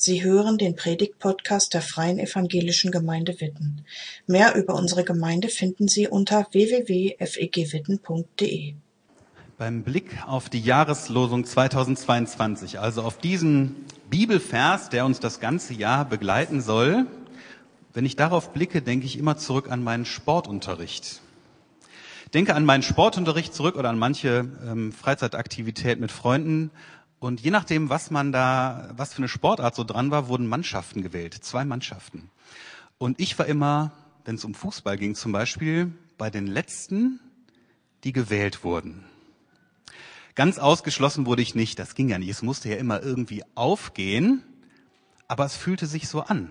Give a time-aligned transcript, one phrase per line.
[0.00, 3.84] Sie hören den Predigt-Podcast der Freien Evangelischen Gemeinde Witten.
[4.28, 8.74] Mehr über unsere Gemeinde finden Sie unter www.fegwitten.de.
[9.58, 13.74] Beim Blick auf die Jahreslosung 2022, also auf diesen
[14.08, 17.06] Bibelvers, der uns das ganze Jahr begleiten soll,
[17.92, 21.22] wenn ich darauf blicke, denke ich immer zurück an meinen Sportunterricht.
[22.34, 26.70] Denke an meinen Sportunterricht zurück oder an manche ähm, Freizeitaktivität mit Freunden,
[27.20, 31.02] und je nachdem, was man da, was für eine Sportart so dran war, wurden Mannschaften
[31.02, 31.34] gewählt.
[31.34, 32.30] Zwei Mannschaften.
[32.98, 33.92] Und ich war immer,
[34.24, 37.20] wenn es um Fußball ging zum Beispiel, bei den letzten,
[38.04, 39.04] die gewählt wurden.
[40.34, 41.80] Ganz ausgeschlossen wurde ich nicht.
[41.80, 42.28] Das ging ja nicht.
[42.28, 44.44] Es musste ja immer irgendwie aufgehen.
[45.26, 46.50] Aber es fühlte sich so an,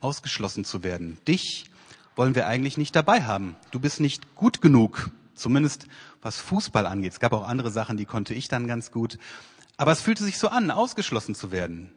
[0.00, 1.18] ausgeschlossen zu werden.
[1.26, 1.70] Dich
[2.16, 3.56] wollen wir eigentlich nicht dabei haben.
[3.70, 5.10] Du bist nicht gut genug.
[5.34, 5.86] Zumindest
[6.22, 7.12] was Fußball angeht.
[7.12, 9.18] Es gab auch andere Sachen, die konnte ich dann ganz gut.
[9.76, 11.92] Aber es fühlte sich so an, ausgeschlossen zu werden.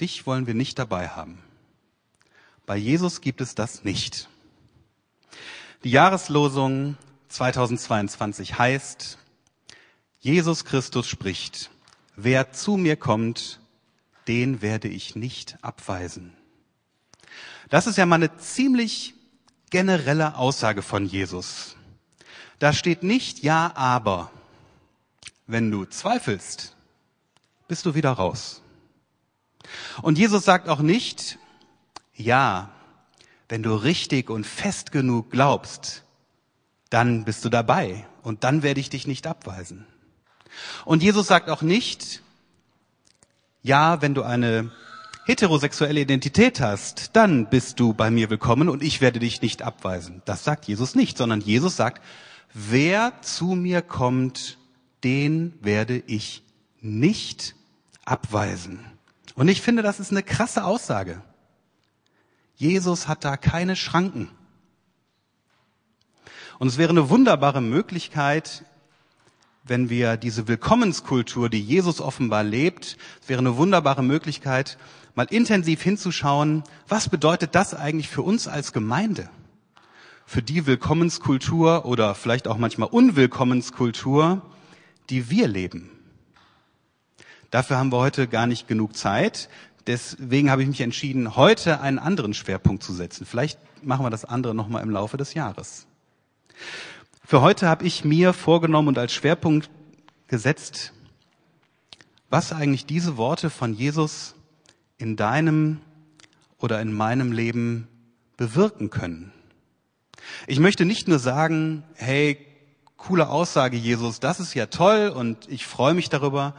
[0.00, 1.42] Dich wollen wir nicht dabei haben.
[2.66, 4.28] Bei Jesus gibt es das nicht.
[5.84, 6.96] Die Jahreslosung
[7.28, 9.18] 2022 heißt,
[10.20, 11.70] Jesus Christus spricht,
[12.16, 13.60] wer zu mir kommt,
[14.26, 16.32] den werde ich nicht abweisen.
[17.68, 19.14] Das ist ja mal eine ziemlich
[19.70, 21.76] generelle Aussage von Jesus.
[22.58, 24.30] Da steht nicht ja, aber.
[25.46, 26.74] Wenn du zweifelst,
[27.68, 28.62] bist du wieder raus.
[30.02, 31.38] Und Jesus sagt auch nicht,
[32.14, 32.70] ja,
[33.48, 36.02] wenn du richtig und fest genug glaubst,
[36.90, 39.86] dann bist du dabei und dann werde ich dich nicht abweisen.
[40.84, 42.22] Und Jesus sagt auch nicht,
[43.62, 44.72] ja, wenn du eine
[45.26, 50.22] heterosexuelle Identität hast, dann bist du bei mir willkommen und ich werde dich nicht abweisen.
[50.24, 52.00] Das sagt Jesus nicht, sondern Jesus sagt,
[52.52, 54.58] wer zu mir kommt,
[55.04, 56.42] den werde ich
[56.80, 57.54] nicht
[58.04, 58.80] abweisen.
[59.34, 61.22] Und ich finde, das ist eine krasse Aussage.
[62.56, 64.30] Jesus hat da keine Schranken.
[66.58, 68.64] Und es wäre eine wunderbare Möglichkeit,
[69.64, 74.78] wenn wir diese Willkommenskultur, die Jesus offenbar lebt, es wäre eine wunderbare Möglichkeit,
[75.14, 79.28] mal intensiv hinzuschauen, was bedeutet das eigentlich für uns als Gemeinde?
[80.26, 84.42] Für die Willkommenskultur oder vielleicht auch manchmal Unwillkommenskultur,
[85.08, 85.88] die wir leben.
[87.52, 89.48] Dafür haben wir heute gar nicht genug Zeit.
[89.86, 93.24] Deswegen habe ich mich entschieden, heute einen anderen Schwerpunkt zu setzen.
[93.24, 95.86] Vielleicht machen wir das andere nochmal im Laufe des Jahres.
[97.24, 99.70] Für heute habe ich mir vorgenommen und als Schwerpunkt
[100.26, 100.92] gesetzt,
[102.30, 104.34] was eigentlich diese Worte von Jesus
[104.98, 105.80] in deinem
[106.58, 107.86] oder in meinem Leben
[108.36, 109.32] bewirken können.
[110.46, 112.38] Ich möchte nicht nur sagen, hey,
[112.96, 116.54] coole Aussage, Jesus, das ist ja toll und ich freue mich darüber,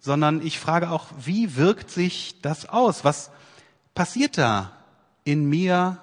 [0.00, 3.04] sondern ich frage auch, wie wirkt sich das aus?
[3.04, 3.30] Was
[3.94, 4.72] passiert da
[5.24, 5.98] in mir,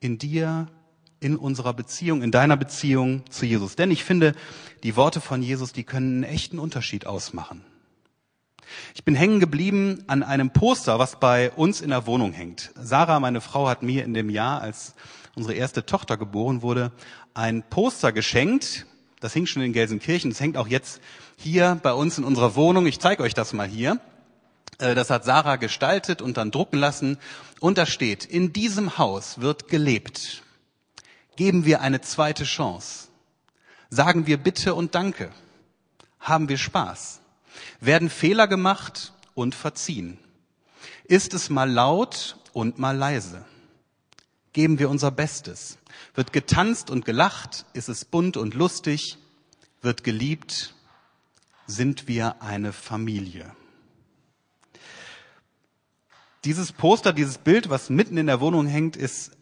[0.00, 0.68] in dir,
[1.20, 3.76] in unserer Beziehung, in deiner Beziehung zu Jesus?
[3.76, 4.34] Denn ich finde,
[4.82, 7.64] die Worte von Jesus, die können einen echten Unterschied ausmachen.
[8.94, 12.70] Ich bin hängen geblieben an einem Poster, was bei uns in der Wohnung hängt.
[12.74, 14.94] Sarah, meine Frau, hat mir in dem Jahr, als
[15.34, 16.92] unsere erste Tochter geboren wurde,
[17.34, 18.86] ein Poster geschenkt.
[19.20, 20.30] Das hing schon in Gelsenkirchen.
[20.30, 21.00] Das hängt auch jetzt
[21.36, 22.86] hier bei uns in unserer Wohnung.
[22.86, 24.00] Ich zeige euch das mal hier.
[24.78, 27.18] Äh, das hat Sarah gestaltet und dann drucken lassen.
[27.60, 30.42] Und da steht, in diesem Haus wird gelebt.
[31.36, 33.08] Geben wir eine zweite Chance.
[33.88, 35.30] Sagen wir Bitte und Danke.
[36.20, 37.20] Haben wir Spaß.
[37.80, 40.18] Werden Fehler gemacht und verziehen.
[41.04, 43.44] Ist es mal laut und mal leise
[44.52, 45.78] geben wir unser Bestes.
[46.14, 49.18] Wird getanzt und gelacht, ist es bunt und lustig,
[49.80, 50.74] wird geliebt,
[51.66, 53.54] sind wir eine Familie.
[56.44, 59.32] Dieses Poster, dieses Bild, was mitten in der Wohnung hängt, ist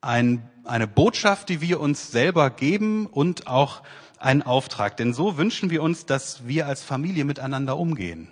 [0.00, 3.82] ein, eine Botschaft, die wir uns selber geben und auch
[4.18, 4.96] ein Auftrag.
[4.96, 8.28] Denn so wünschen wir uns, dass wir als Familie miteinander umgehen.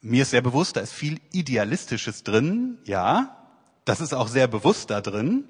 [0.00, 3.43] Mir ist sehr bewusst, da ist viel Idealistisches drin, ja,
[3.84, 5.44] das ist auch sehr bewusst da drin.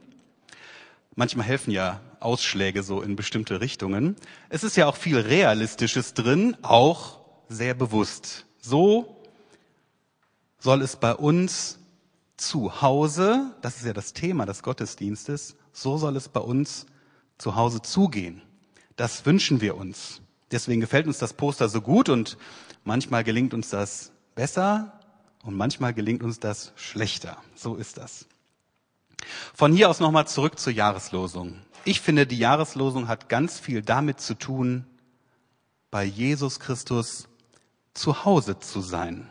[1.15, 4.17] Manchmal helfen ja Ausschläge so in bestimmte Richtungen.
[4.49, 8.47] Es ist ja auch viel Realistisches drin, auch sehr bewusst.
[8.61, 9.17] So
[10.59, 11.79] soll es bei uns
[12.37, 16.87] zu Hause, das ist ja das Thema des Gottesdienstes, so soll es bei uns
[17.39, 18.43] zu Hause zugehen.
[18.97, 20.21] Das wünschen wir uns.
[20.51, 22.37] Deswegen gefällt uns das Poster so gut und
[22.85, 25.01] manchmal gelingt uns das besser,
[25.45, 27.37] und manchmal gelingt uns das schlechter.
[27.55, 28.27] So ist das.
[29.55, 31.59] Von hier aus nochmal zurück zur Jahreslosung.
[31.85, 34.87] Ich finde, die Jahreslosung hat ganz viel damit zu tun,
[35.91, 37.29] bei Jesus Christus
[37.93, 39.29] zu Hause zu sein.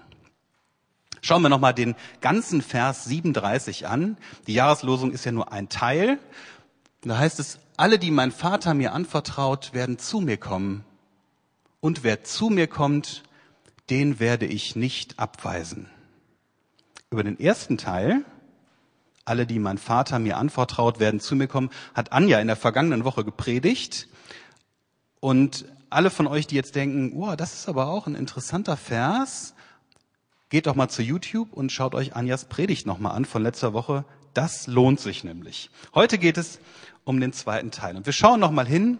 [1.21, 4.17] Schauen wir nochmal den ganzen Vers 37 an.
[4.47, 6.19] Die Jahreslosung ist ja nur ein Teil.
[7.01, 10.85] Da heißt es, alle, die mein Vater mir anvertraut, werden zu mir kommen.
[11.79, 13.23] Und wer zu mir kommt,
[13.89, 15.89] den werde ich nicht abweisen.
[17.13, 18.25] Über den ersten Teil,
[19.23, 23.03] alle, die mein Vater mir anvertraut, werden zu mir kommen, hat Anja in der vergangenen
[23.03, 24.07] Woche gepredigt.
[25.19, 29.53] Und alle von euch, die jetzt denken, oh, das ist aber auch ein interessanter Vers,
[30.49, 34.05] geht doch mal zu YouTube und schaut euch Anjas Predigt nochmal an von letzter Woche.
[34.33, 35.69] Das lohnt sich nämlich.
[35.93, 36.57] Heute geht es
[37.03, 37.95] um den zweiten Teil.
[37.95, 38.97] Und wir schauen nochmal hin,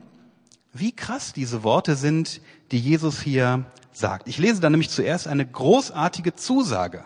[0.71, 4.27] wie krass diese Worte sind, die Jesus hier sagt.
[4.27, 7.05] Ich lese da nämlich zuerst eine großartige Zusage.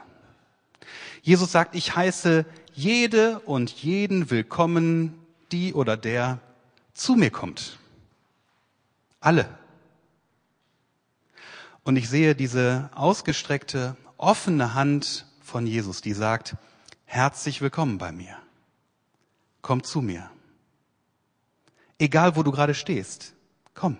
[1.27, 5.13] Jesus sagt, ich heiße jede und jeden willkommen,
[5.51, 6.39] die oder der
[6.93, 7.79] zu mir kommt.
[9.19, 9.49] Alle.
[11.83, 16.55] Und ich sehe diese ausgestreckte, offene Hand von Jesus, die sagt,
[17.03, 18.37] herzlich willkommen bei mir.
[19.61, 20.31] Komm zu mir.
[21.99, 23.33] Egal, wo du gerade stehst,
[23.73, 23.97] komm.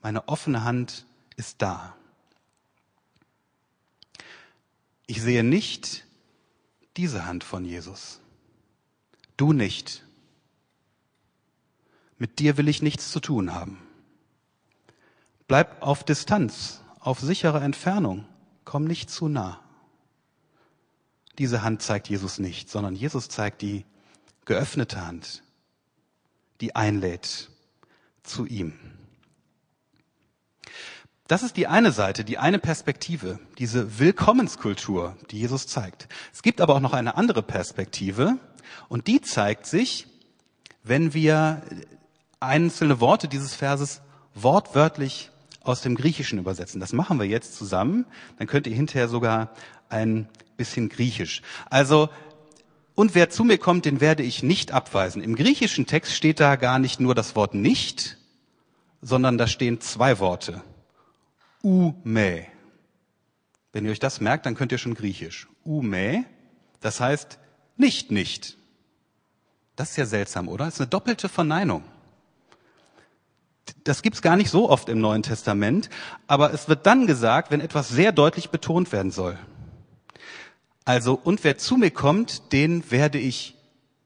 [0.00, 1.97] Meine offene Hand ist da.
[5.10, 6.04] Ich sehe nicht
[6.98, 8.20] diese Hand von Jesus.
[9.38, 10.04] Du nicht.
[12.18, 13.78] Mit dir will ich nichts zu tun haben.
[15.46, 18.26] Bleib auf Distanz, auf sichere Entfernung.
[18.66, 19.62] Komm nicht zu nah.
[21.38, 23.86] Diese Hand zeigt Jesus nicht, sondern Jesus zeigt die
[24.44, 25.42] geöffnete Hand,
[26.60, 27.48] die einlädt
[28.24, 28.97] zu ihm.
[31.28, 36.08] Das ist die eine Seite, die eine Perspektive, diese Willkommenskultur, die Jesus zeigt.
[36.32, 38.38] Es gibt aber auch noch eine andere Perspektive
[38.88, 40.06] und die zeigt sich,
[40.82, 41.62] wenn wir
[42.40, 44.00] einzelne Worte dieses Verses
[44.34, 45.30] wortwörtlich
[45.62, 46.80] aus dem Griechischen übersetzen.
[46.80, 48.06] Das machen wir jetzt zusammen.
[48.38, 49.50] Dann könnt ihr hinterher sogar
[49.90, 51.42] ein bisschen Griechisch.
[51.68, 52.08] Also,
[52.94, 55.22] und wer zu mir kommt, den werde ich nicht abweisen.
[55.22, 58.16] Im griechischen Text steht da gar nicht nur das Wort nicht,
[59.02, 60.62] sondern da stehen zwei Worte.
[61.62, 62.46] Ume.
[63.72, 65.48] Wenn ihr euch das merkt, dann könnt ihr schon Griechisch.
[65.64, 66.24] Ume,
[66.80, 67.38] das heißt
[67.76, 68.56] nicht, nicht.
[69.76, 70.64] Das ist ja seltsam, oder?
[70.64, 71.84] Das ist eine doppelte Verneinung
[73.84, 75.88] das gibt's gar nicht so oft im Neuen Testament,
[76.26, 79.38] aber es wird dann gesagt, wenn etwas sehr deutlich betont werden soll.
[80.84, 83.54] Also, und wer zu mir kommt, den werde ich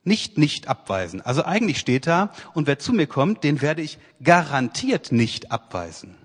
[0.05, 1.21] nicht nicht abweisen.
[1.21, 6.17] Also eigentlich steht da, und wer zu mir kommt, den werde ich garantiert nicht abweisen.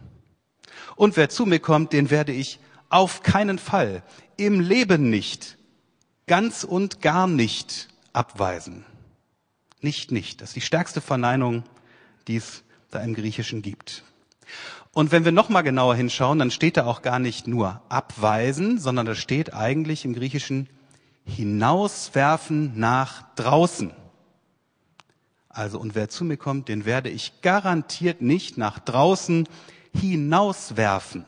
[0.97, 2.59] Und wer zu mir kommt, den werde ich
[2.89, 4.03] auf keinen Fall,
[4.35, 5.57] im Leben nicht,
[6.25, 8.83] ganz und gar nicht abweisen.
[9.79, 10.41] Nicht, nicht.
[10.41, 11.63] Das ist die stärkste Verneinung,
[12.27, 14.03] die es da im Griechischen gibt.
[14.91, 18.79] Und wenn wir noch mal genauer hinschauen, dann steht da auch gar nicht nur abweisen,
[18.79, 20.67] sondern da steht eigentlich im Griechischen
[21.25, 23.91] hinauswerfen nach draußen.
[25.49, 29.47] Also, und wer zu mir kommt, den werde ich garantiert nicht nach draußen
[29.93, 31.25] hinauswerfen.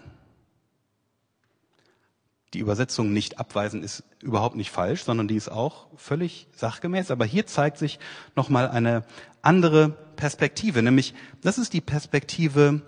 [2.53, 7.11] Die Übersetzung nicht abweisen ist überhaupt nicht falsch, sondern die ist auch völlig sachgemäß.
[7.11, 7.99] Aber hier zeigt sich
[8.35, 9.03] nochmal eine
[9.41, 12.81] andere Perspektive, nämlich das ist die Perspektive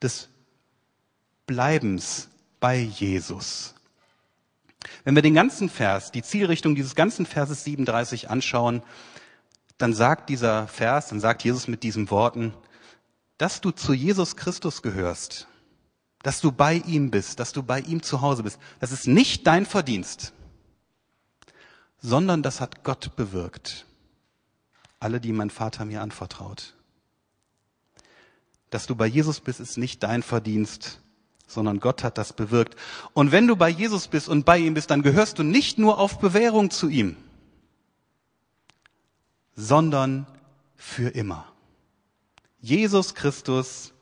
[0.00, 0.28] des
[1.46, 2.28] Bleibens
[2.60, 3.74] bei Jesus.
[5.04, 8.82] Wenn wir den ganzen Vers, die Zielrichtung dieses ganzen Verses 37 anschauen,
[9.76, 12.54] dann sagt dieser Vers, dann sagt Jesus mit diesen Worten,
[13.38, 15.46] dass du zu Jesus Christus gehörst,
[16.22, 19.46] dass du bei ihm bist, dass du bei ihm zu Hause bist, das ist nicht
[19.46, 20.32] dein Verdienst,
[22.00, 23.86] sondern das hat Gott bewirkt.
[25.00, 26.74] Alle, die mein Vater mir anvertraut.
[28.70, 31.00] Dass du bei Jesus bist, ist nicht dein Verdienst,
[31.46, 32.76] sondern Gott hat das bewirkt.
[33.14, 35.98] Und wenn du bei Jesus bist und bei ihm bist, dann gehörst du nicht nur
[35.98, 37.16] auf Bewährung zu ihm,
[39.54, 40.26] sondern
[40.76, 41.46] für immer.
[42.60, 43.92] Jesus Christus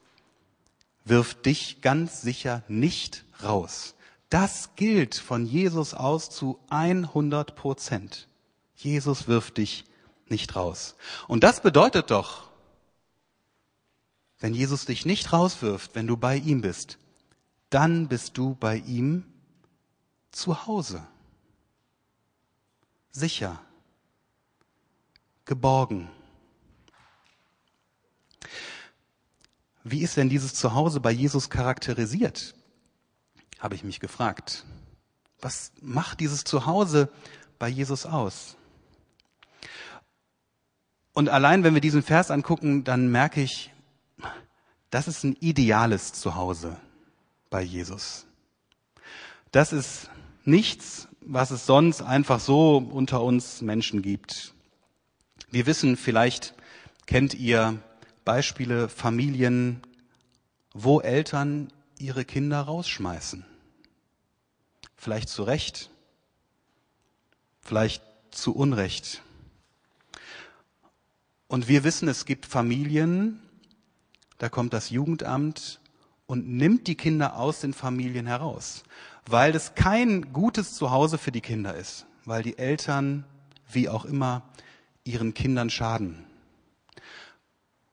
[1.04, 3.94] wirft dich ganz sicher nicht raus.
[4.28, 8.28] Das gilt von Jesus aus zu 100 Prozent.
[8.74, 9.84] Jesus wirft dich
[10.28, 10.96] nicht raus.
[11.28, 12.50] Und das bedeutet doch,
[14.38, 16.98] wenn Jesus dich nicht rauswirft, wenn du bei ihm bist,
[17.70, 19.24] dann bist du bei ihm
[20.30, 21.06] zu Hause.
[23.10, 23.60] Sicher.
[25.44, 26.10] Geborgen.
[29.88, 32.56] Wie ist denn dieses Zuhause bei Jesus charakterisiert?
[33.60, 34.64] Habe ich mich gefragt.
[35.40, 37.08] Was macht dieses Zuhause
[37.60, 38.56] bei Jesus aus?
[41.12, 43.72] Und allein, wenn wir diesen Vers angucken, dann merke ich,
[44.90, 46.76] das ist ein ideales Zuhause.
[47.48, 48.26] bei Jesus.
[49.52, 50.10] Das ist
[50.44, 54.52] nichts, was es sonst einfach so unter uns Menschen gibt.
[55.52, 56.54] Wir wissen, vielleicht
[57.06, 57.78] kennt ihr
[58.26, 59.80] Beispiele, Familien,
[60.74, 63.46] wo Eltern ihre Kinder rausschmeißen.
[64.96, 65.90] Vielleicht zu Recht,
[67.60, 68.02] vielleicht
[68.32, 69.22] zu Unrecht.
[71.46, 73.40] Und wir wissen, es gibt Familien,
[74.38, 75.80] da kommt das Jugendamt
[76.26, 78.82] und nimmt die Kinder aus den Familien heraus,
[79.26, 83.24] weil es kein gutes Zuhause für die Kinder ist, weil die Eltern,
[83.70, 84.42] wie auch immer,
[85.04, 86.25] ihren Kindern schaden.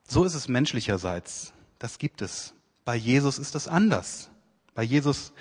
[0.08, 1.54] So ist es menschlicherseits.
[1.80, 2.54] Das gibt es.
[2.86, 4.30] Bei Jesus ist das anders.
[4.76, 5.34] Bei Jesus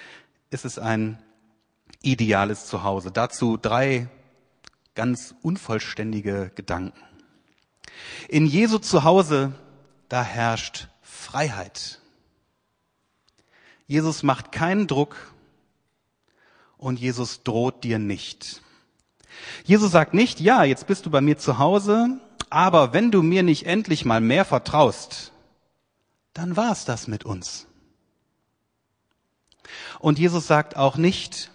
[0.51, 1.23] ist es ein
[2.03, 3.11] ideales Zuhause.
[3.11, 4.09] Dazu drei
[4.95, 7.01] ganz unvollständige Gedanken.
[8.29, 9.53] In Jesu Zuhause,
[10.09, 12.01] da herrscht Freiheit.
[13.87, 15.17] Jesus macht keinen Druck
[16.77, 18.63] und Jesus droht dir nicht.
[19.65, 22.21] Jesus sagt nicht, ja, jetzt bist du bei mir zu Hause,
[22.53, 25.33] aber wenn du mir nicht endlich mal mehr vertraust,
[26.35, 27.67] dann war es das mit uns.
[30.01, 31.51] Und Jesus sagt auch nicht,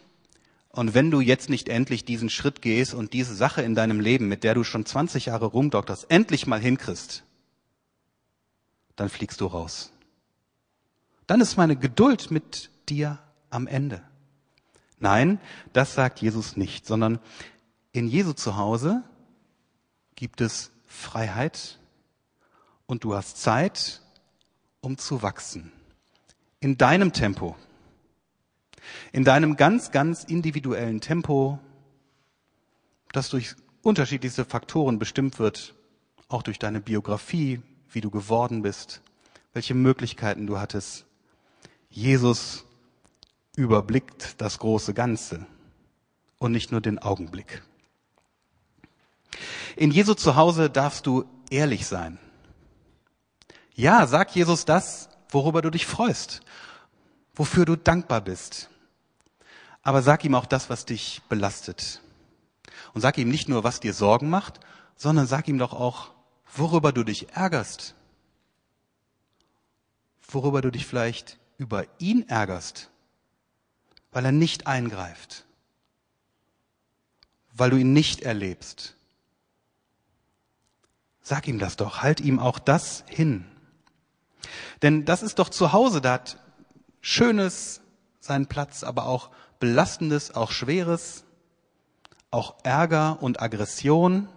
[0.70, 4.27] und wenn du jetzt nicht endlich diesen Schritt gehst und diese Sache in deinem Leben,
[4.27, 7.24] mit der du schon 20 Jahre rumdokterst, endlich mal hinkriegst,
[8.96, 9.92] dann fliegst du raus.
[11.27, 13.20] Dann ist meine Geduld mit dir
[13.51, 14.01] am Ende.
[15.00, 15.39] Nein,
[15.74, 17.20] das sagt Jesus nicht, sondern
[17.92, 19.04] in Jesu Zuhause
[20.16, 21.80] gibt es Freiheit
[22.88, 24.01] und du hast Zeit,
[24.82, 25.72] um zu wachsen.
[26.60, 27.56] In deinem Tempo.
[29.12, 31.60] In deinem ganz, ganz individuellen Tempo,
[33.12, 35.75] das durch unterschiedlichste Faktoren bestimmt wird,
[36.30, 37.62] auch durch deine Biografie,
[37.92, 39.01] wie du geworden bist,
[39.54, 41.06] welche Möglichkeiten du hattest.
[41.89, 42.66] Jesus
[43.56, 45.46] überblickt das große Ganze
[46.38, 47.62] und nicht nur den Augenblick.
[49.78, 52.18] In Jesu Zuhause darfst du ehrlich sein.
[53.76, 56.42] Ja, sag Jesus das, worüber du dich freust,
[57.36, 58.72] wofür du dankbar bist.
[59.84, 62.02] Aber sag ihm auch das, was dich belastet.
[62.96, 64.60] Und sag ihm nicht nur, was dir Sorgen macht,
[64.96, 66.10] sondern sag ihm doch auch,
[66.56, 67.94] worüber du dich ärgerst.
[70.28, 72.90] Worüber du dich vielleicht über ihn ärgerst,
[74.12, 75.46] weil er nicht eingreift,
[77.54, 78.97] weil du ihn nicht erlebst.
[81.28, 83.44] Sag ihm das doch, halt ihm auch das hin.
[84.82, 86.42] Denn das ist doch zu Hause, da hat
[87.02, 87.82] Schönes
[88.22, 89.30] seinen Platz, aber auch
[89.60, 91.26] Belastendes, auch Schweres,
[92.32, 94.30] auch Ärger und Aggression.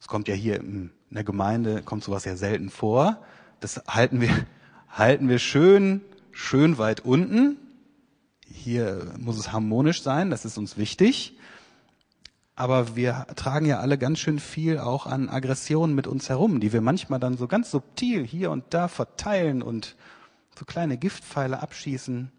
[0.00, 3.22] Es kommt ja hier in der Gemeinde, kommt sowas ja selten vor.
[3.60, 4.30] Das halten wir,
[4.88, 6.00] halten wir schön,
[6.32, 7.56] schön weit unten.
[8.44, 11.35] Hier muss es harmonisch sein, das ist uns wichtig.
[12.56, 16.72] Aber wir tragen ja alle ganz schön viel auch an Aggressionen mit uns herum, die
[16.72, 19.94] wir manchmal dann so ganz subtil hier und da verteilen und
[20.58, 22.32] so kleine Giftpfeile abschießen.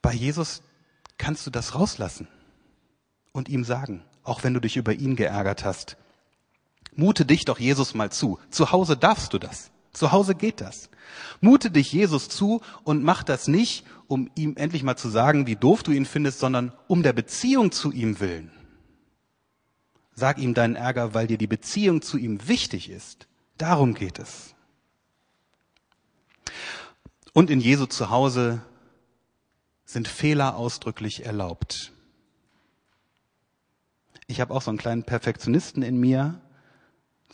[0.00, 0.62] Bei Jesus
[1.18, 2.26] kannst du das rauslassen
[3.32, 5.98] und ihm sagen, auch wenn du dich über ihn geärgert hast.
[6.96, 8.38] Mute dich doch Jesus mal zu.
[8.48, 9.70] Zu Hause darfst du das.
[9.92, 10.88] Zu Hause geht das.
[11.42, 15.56] Mute dich Jesus zu und mach das nicht, um ihm endlich mal zu sagen, wie
[15.56, 18.50] doof du ihn findest, sondern um der Beziehung zu ihm willen.
[20.14, 23.26] Sag ihm deinen Ärger, weil dir die Beziehung zu ihm wichtig ist.
[23.56, 24.54] Darum geht es.
[27.32, 28.62] Und in Jesu Zuhause
[29.84, 31.92] sind Fehler ausdrücklich erlaubt.
[34.26, 36.40] Ich habe auch so einen kleinen Perfektionisten in mir,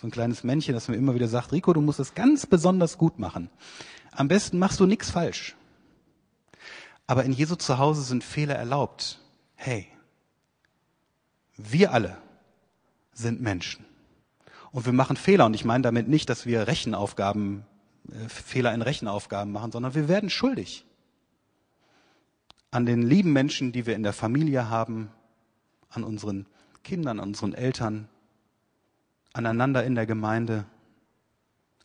[0.01, 2.99] so ein kleines Männchen, das mir immer wieder sagt, Rico, du musst es ganz besonders
[2.99, 3.51] gut machen.
[4.13, 5.57] Am besten machst du nichts falsch.
[7.07, 9.21] Aber in Jesu Zuhause sind Fehler erlaubt.
[9.57, 9.89] Hey,
[11.57, 12.19] wir alle
[13.19, 13.85] sind Menschen.
[14.71, 15.47] Und wir machen Fehler.
[15.47, 17.65] Und ich meine damit nicht, dass wir Rechenaufgaben,
[18.11, 20.85] äh, Fehler in Rechenaufgaben machen, sondern wir werden schuldig.
[22.71, 25.11] An den lieben Menschen, die wir in der Familie haben,
[25.91, 26.47] an unseren
[26.85, 28.09] Kindern, an unseren Eltern,
[29.33, 30.65] aneinander in der Gemeinde,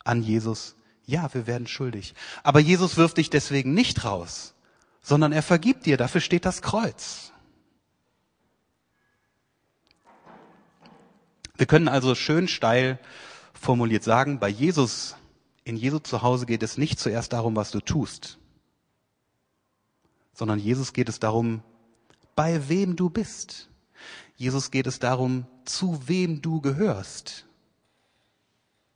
[0.03, 0.75] an Jesus.
[1.05, 2.13] Ja, wir werden schuldig.
[2.43, 4.53] Aber Jesus wirft dich deswegen nicht raus,
[5.01, 5.97] sondern er vergibt dir.
[5.97, 7.32] Dafür steht das Kreuz.
[11.57, 12.99] Wir können also schön steil
[13.53, 15.15] formuliert sagen, bei Jesus,
[15.63, 18.39] in Jesu zu Hause geht es nicht zuerst darum, was du tust,
[20.33, 21.61] sondern Jesus geht es darum,
[22.35, 23.69] bei wem du bist.
[24.35, 27.45] Jesus geht es darum, zu wem du gehörst.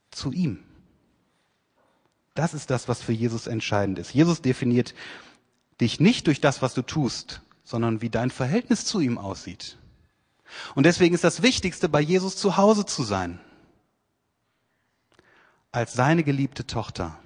[0.10, 0.64] Zu ihm.
[2.34, 4.14] Das ist das, was für Jesus entscheidend ist.
[4.14, 4.96] Jesus definiert
[5.80, 9.78] dich nicht durch das, was du tust, sondern wie dein Verhältnis zu ihm aussieht.
[10.76, 13.40] Und deswegen ist das Wichtigste, bei Jesus zu Hause zu sein.
[15.72, 17.20] Als seine geliebte Tochter.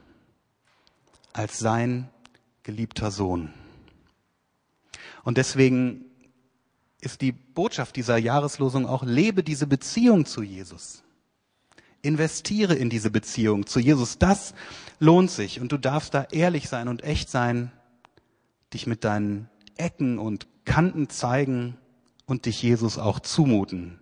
[1.34, 2.10] Als sein
[2.64, 3.54] geliebter Sohn.
[5.24, 6.06] Und deswegen
[7.00, 11.04] ist die Botschaft dieser Jahreslosung auch, lebe diese Beziehung zu Jesus.
[12.04, 14.18] Investiere in diese Beziehung zu Jesus.
[14.18, 14.54] Das
[15.00, 15.60] lohnt sich.
[15.60, 17.72] Und du darfst da ehrlich sein und echt sein,
[18.74, 21.78] dich mit deinen Ecken und Kanten zeigen
[22.32, 24.00] und dich Jesus auch zumuten.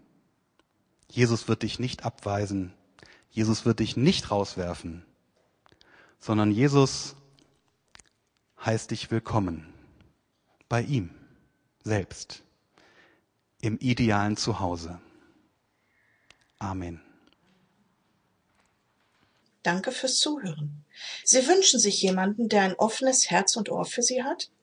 [1.10, 2.72] Jesus wird dich nicht abweisen.
[3.32, 5.04] Jesus wird dich nicht rauswerfen,
[6.20, 7.16] sondern Jesus
[8.64, 9.74] heißt dich willkommen
[10.68, 11.10] bei ihm
[11.84, 12.44] selbst
[13.62, 15.02] im idealen Zuhause.
[16.60, 17.02] Amen.
[19.64, 20.86] Danke fürs Zuhören.
[21.24, 24.52] Sie wünschen sich jemanden, der ein offenes Herz und Ohr für Sie hat?